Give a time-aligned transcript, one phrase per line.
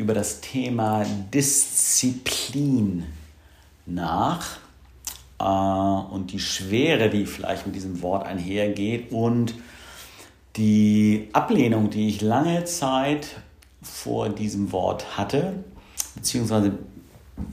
[0.00, 3.04] über das Thema Disziplin
[3.84, 4.56] nach
[5.38, 9.54] äh, und die Schwere, die vielleicht mit diesem Wort einhergeht und
[10.56, 13.36] die Ablehnung, die ich lange Zeit
[13.82, 15.64] vor diesem Wort hatte,
[16.14, 16.78] beziehungsweise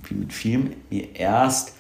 [0.06, 1.74] wie mit vielem mir erst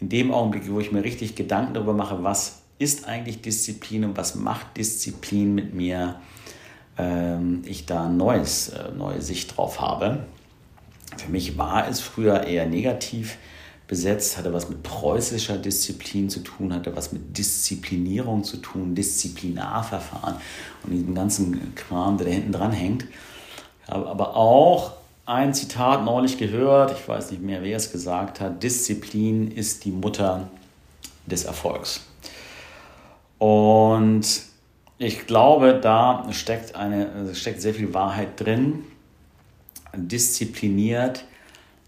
[0.00, 4.16] in dem Augenblick, wo ich mir richtig Gedanken darüber mache, was ist eigentlich Disziplin und
[4.16, 6.20] was macht Disziplin mit mir,
[7.64, 10.24] ich da eine neues, äh, neue Sicht drauf habe.
[11.16, 13.38] Für mich war es früher eher negativ
[13.86, 20.36] besetzt, hatte was mit preußischer Disziplin zu tun, hatte was mit Disziplinierung zu tun, Disziplinarverfahren
[20.84, 23.04] und diesem ganzen Kram, der da hinten dran hängt.
[23.04, 24.92] Ich habe aber auch
[25.24, 29.90] ein Zitat neulich gehört, ich weiß nicht mehr, wer es gesagt hat, Disziplin ist die
[29.90, 30.48] Mutter
[31.26, 32.00] des Erfolgs.
[33.38, 34.47] Und
[34.98, 38.84] ich glaube, da steckt, eine, steckt sehr viel Wahrheit drin.
[39.94, 41.24] Diszipliniert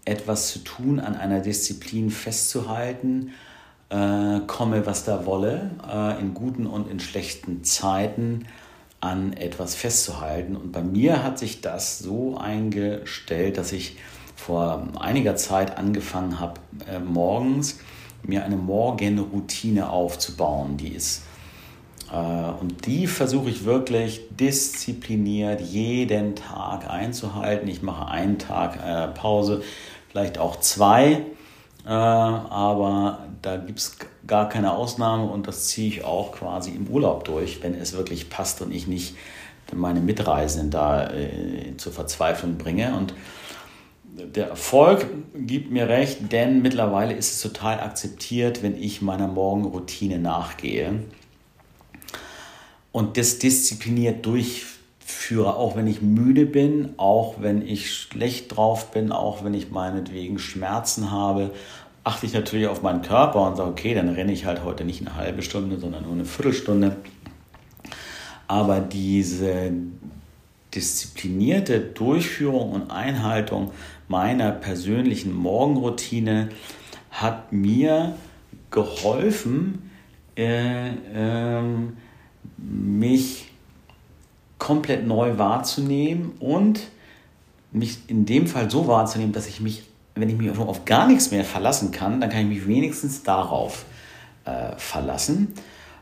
[0.05, 3.33] etwas zu tun, an einer Disziplin festzuhalten,
[3.89, 8.47] äh, komme was da wolle, äh, in guten und in schlechten Zeiten
[9.01, 10.55] an etwas festzuhalten.
[10.55, 13.97] Und bei mir hat sich das so eingestellt, dass ich
[14.35, 17.79] vor einiger Zeit angefangen habe, äh, morgens
[18.23, 20.77] mir eine Morgenroutine aufzubauen.
[20.77, 21.23] Die ist
[22.11, 27.69] und die versuche ich wirklich diszipliniert jeden Tag einzuhalten.
[27.69, 29.63] Ich mache einen Tag äh, Pause,
[30.09, 31.23] vielleicht auch zwei,
[31.85, 36.87] äh, aber da gibt es gar keine Ausnahme und das ziehe ich auch quasi im
[36.87, 39.15] Urlaub durch, wenn es wirklich passt und ich nicht
[39.73, 41.09] meine Mitreisenden da
[41.77, 42.93] zur Verzweiflung bringe.
[42.93, 43.13] Und
[44.35, 50.19] der Erfolg gibt mir recht, denn mittlerweile ist es total akzeptiert, wenn ich meiner Morgenroutine
[50.19, 50.99] nachgehe
[52.91, 59.11] und das diszipliniert durchführe, auch wenn ich müde bin, auch wenn ich schlecht drauf bin,
[59.11, 61.51] auch wenn ich meinetwegen Schmerzen habe,
[62.03, 65.01] achte ich natürlich auf meinen Körper und sage, okay, dann renne ich halt heute nicht
[65.01, 66.97] eine halbe Stunde, sondern nur eine Viertelstunde.
[68.47, 69.71] Aber diese
[70.73, 73.71] disziplinierte Durchführung und Einhaltung
[74.07, 76.49] meiner persönlichen Morgenroutine
[77.11, 78.15] hat mir
[78.71, 79.91] geholfen,
[80.35, 81.97] äh, ähm,
[82.57, 83.51] mich
[84.57, 86.81] komplett neu wahrzunehmen und
[87.71, 89.83] mich in dem Fall so wahrzunehmen, dass ich mich,
[90.15, 93.85] wenn ich mich auf gar nichts mehr verlassen kann, dann kann ich mich wenigstens darauf
[94.45, 95.53] äh, verlassen,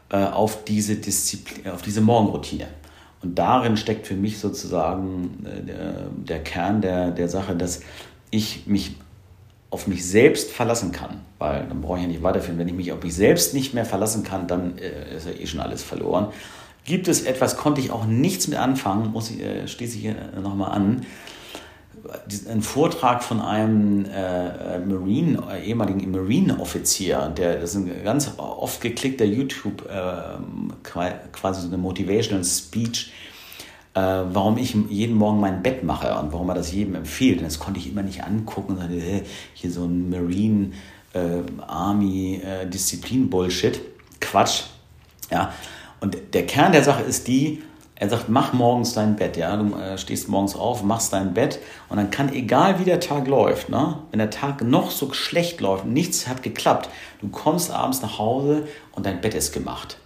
[0.10, 2.68] äh, auf, diese Disziplin, auf diese Morgenroutine.
[3.22, 7.82] Und darin steckt für mich sozusagen äh, der, der Kern der, der Sache, dass
[8.32, 8.96] ich mich
[9.72, 12.57] auf mich selbst verlassen kann, weil dann brauche ich ja nicht weiterführen.
[12.57, 15.46] Wenn ich mich auf mich selbst nicht mehr verlassen kann, dann äh, ist ja eh
[15.46, 16.28] schon alles verloren.
[16.85, 20.16] Gibt es etwas, konnte ich auch nichts mit anfangen, muss ich, äh, schließe ich hier
[20.41, 21.06] nochmal an.
[22.50, 28.81] Ein Vortrag von einem äh, Marine, äh, ehemaligen Marine-Offizier, der das ist ein ganz oft
[28.81, 33.12] geklickter YouTube, äh, quasi so eine Motivational Speech,
[34.00, 37.40] warum ich jeden Morgen mein Bett mache und warum er das jedem empfiehlt.
[37.40, 39.24] Und das konnte ich immer nicht angucken und sagte,
[39.54, 40.72] hier so ein Marine
[41.14, 43.82] äh, Army äh, Disziplin Bullshit.
[44.20, 44.64] Quatsch.
[45.32, 45.53] Ja.
[46.02, 47.62] Und der Kern der Sache ist die,
[47.96, 51.59] er sagt, mach morgens dein Bett, ja, du äh, stehst morgens auf, machst dein Bett
[51.90, 55.59] und dann kann, egal wie der Tag läuft, ne, wenn der Tag noch so schlecht
[55.59, 56.90] läuft, nichts hat geklappt,
[57.20, 59.97] du kommst abends nach Hause und dein Bett ist gemacht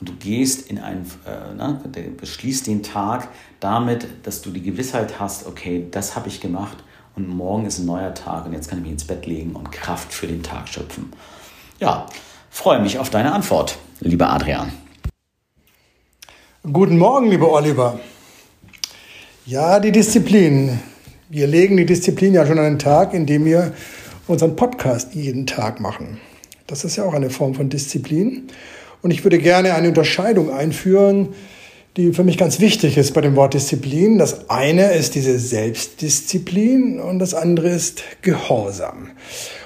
[0.00, 1.80] und du gehst in einen, äh, ne,
[2.16, 3.28] beschließt den Tag
[3.60, 6.76] damit, dass du die Gewissheit hast, okay, das habe ich gemacht
[7.16, 9.72] und morgen ist ein neuer Tag und jetzt kann ich mich ins Bett legen und
[9.72, 11.12] Kraft für den Tag schöpfen.
[11.80, 12.06] Ja,
[12.50, 14.72] freue mich auf deine Antwort, lieber Adrian.
[16.72, 17.98] Guten Morgen, lieber Oliver.
[19.46, 20.80] Ja, die Disziplin.
[21.28, 23.72] Wir legen die Disziplin ja schon an den Tag, indem wir
[24.26, 26.20] unseren Podcast jeden Tag machen.
[26.66, 28.48] Das ist ja auch eine Form von Disziplin.
[29.02, 31.30] Und ich würde gerne eine Unterscheidung einführen,
[31.96, 34.18] die für mich ganz wichtig ist bei dem Wort Disziplin.
[34.18, 39.10] Das eine ist diese Selbstdisziplin und das andere ist Gehorsam.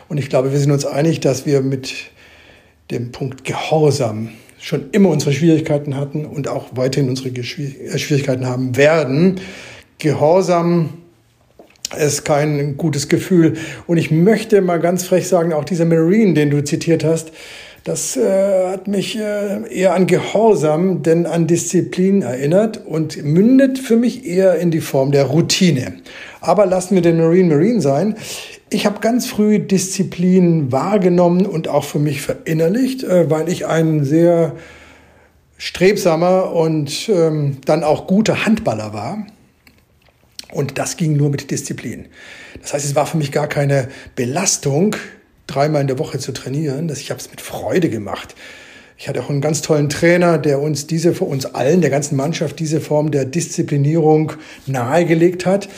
[0.09, 1.93] Und ich glaube, wir sind uns einig, dass wir mit
[2.91, 7.43] dem Punkt Gehorsam schon immer unsere Schwierigkeiten hatten und auch weiterhin unsere äh,
[7.99, 9.41] Schwierigkeiten haben werden.
[9.99, 10.91] Gehorsam
[11.99, 13.55] ist kein gutes Gefühl.
[13.87, 17.33] Und ich möchte mal ganz frech sagen, auch dieser Marine, den du zitiert hast,
[17.85, 23.97] das äh, hat mich äh, eher an Gehorsam denn an Disziplin erinnert und mündet für
[23.97, 25.95] mich eher in die Form der Routine.
[26.41, 28.17] Aber lassen wir den Marine Marine sein.
[28.71, 34.05] Ich habe ganz früh Disziplin wahrgenommen und auch für mich verinnerlicht, äh, weil ich ein
[34.05, 34.55] sehr
[35.59, 39.27] strebsamer und ähm, dann auch guter Handballer war.
[40.53, 42.07] Und das ging nur mit Disziplin.
[42.61, 44.95] Das heißt, es war für mich gar keine Belastung,
[45.53, 46.91] dreimal in der Woche zu trainieren.
[46.91, 48.35] Ich habe es mit Freude gemacht.
[49.03, 52.61] Ich hatte auch einen ganz tollen Trainer, der uns diese, uns allen, der ganzen Mannschaft,
[52.61, 54.35] diese Form der Disziplinierung
[54.67, 55.69] nahegelegt hat.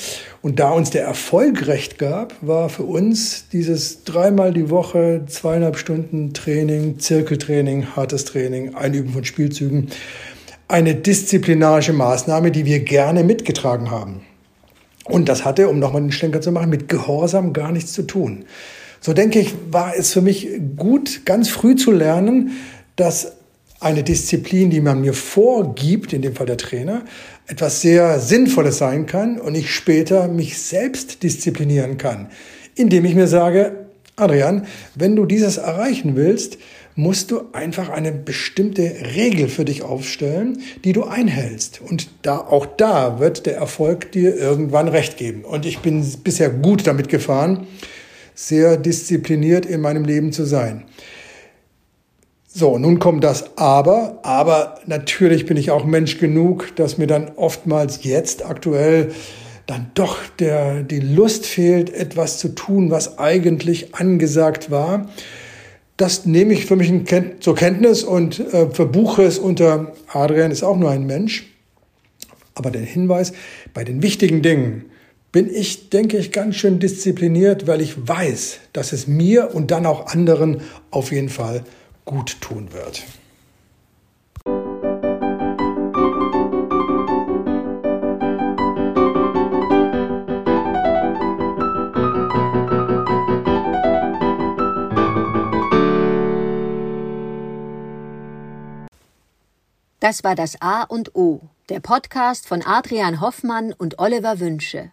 [0.42, 5.78] Und da uns der Erfolg recht gab, war für uns dieses dreimal die Woche, zweieinhalb
[5.78, 9.88] Stunden Training, Zirkeltraining, hartes Training, Einüben von Spielzügen,
[10.68, 14.20] eine disziplinarische Maßnahme, die wir gerne mitgetragen haben.
[15.04, 18.44] Und das hatte, um nochmal den Schlenker zu machen, mit Gehorsam gar nichts zu tun.
[19.04, 20.48] So denke ich, war es für mich
[20.78, 22.52] gut, ganz früh zu lernen,
[22.96, 23.32] dass
[23.78, 27.02] eine Disziplin, die man mir vorgibt, in dem Fall der Trainer,
[27.46, 32.28] etwas sehr Sinnvolles sein kann und ich später mich selbst disziplinieren kann,
[32.76, 33.72] indem ich mir sage,
[34.16, 36.56] Adrian, wenn du dieses erreichen willst,
[36.94, 41.82] musst du einfach eine bestimmte Regel für dich aufstellen, die du einhältst.
[41.82, 45.44] Und da, auch da wird der Erfolg dir irgendwann recht geben.
[45.44, 47.66] Und ich bin bisher gut damit gefahren,
[48.34, 50.84] sehr diszipliniert in meinem Leben zu sein.
[52.56, 54.20] So, nun kommt das Aber.
[54.22, 59.12] Aber natürlich bin ich auch Mensch genug, dass mir dann oftmals jetzt aktuell
[59.66, 65.08] dann doch der, die Lust fehlt, etwas zu tun, was eigentlich angesagt war.
[65.96, 66.92] Das nehme ich für mich
[67.40, 71.46] zur Kenntnis und äh, verbuche es unter Adrian ist auch nur ein Mensch.
[72.54, 73.32] Aber der Hinweis,
[73.72, 74.84] bei den wichtigen Dingen
[75.34, 79.84] bin ich, denke ich, ganz schön diszipliniert, weil ich weiß, dass es mir und dann
[79.84, 80.60] auch anderen
[80.92, 81.64] auf jeden Fall
[82.04, 83.02] gut tun wird.
[99.98, 101.40] Das war das A und O,
[101.70, 104.92] der Podcast von Adrian Hoffmann und Oliver Wünsche.